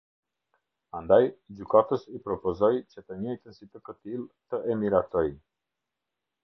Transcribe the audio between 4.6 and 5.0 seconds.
e